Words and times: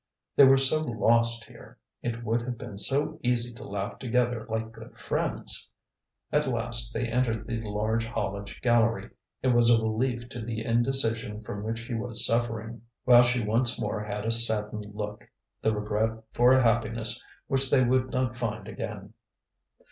They 0.35 0.45
were 0.45 0.57
so 0.57 0.81
lost 0.81 1.43
here, 1.45 1.77
it 2.01 2.23
would 2.23 2.41
have 2.41 2.57
been 2.57 2.79
so 2.79 3.19
easy 3.21 3.53
to 3.53 3.63
laugh 3.69 3.99
together 3.99 4.47
like 4.49 4.71
good 4.71 4.97
friends! 4.97 5.69
At 6.31 6.47
last 6.47 6.91
they 6.91 7.07
entered 7.07 7.45
the 7.45 7.61
large 7.61 8.07
haulage 8.07 8.61
gallery; 8.63 9.11
it 9.43 9.49
was 9.49 9.69
a 9.69 9.79
relief 9.79 10.27
to 10.29 10.41
the 10.41 10.65
indecision 10.65 11.43
from 11.43 11.61
which 11.61 11.81
he 11.81 11.93
was 11.93 12.25
suffering; 12.25 12.81
while 13.03 13.21
she 13.21 13.43
once 13.43 13.79
more 13.79 14.01
had 14.03 14.25
a 14.25 14.31
saddened 14.31 14.95
look, 14.95 15.29
the 15.61 15.71
regret 15.71 16.23
for 16.33 16.51
a 16.51 16.63
happiness 16.63 17.23
which 17.45 17.69
they 17.69 17.83
would 17.83 18.09
not 18.11 18.35
find 18.35 18.67
again. 18.67 19.13